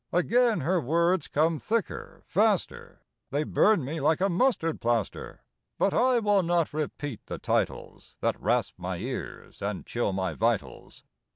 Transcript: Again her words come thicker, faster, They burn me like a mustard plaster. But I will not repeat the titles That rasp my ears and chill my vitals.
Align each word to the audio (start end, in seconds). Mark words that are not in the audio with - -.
Again 0.11 0.61
her 0.61 0.81
words 0.81 1.27
come 1.27 1.59
thicker, 1.59 2.23
faster, 2.25 3.03
They 3.29 3.43
burn 3.43 3.85
me 3.85 3.99
like 3.99 4.19
a 4.19 4.29
mustard 4.29 4.81
plaster. 4.81 5.43
But 5.77 5.93
I 5.93 6.17
will 6.17 6.41
not 6.41 6.73
repeat 6.73 7.23
the 7.27 7.37
titles 7.37 8.17
That 8.19 8.41
rasp 8.41 8.79
my 8.79 8.97
ears 8.97 9.61
and 9.61 9.85
chill 9.85 10.11
my 10.11 10.33
vitals. 10.33 11.03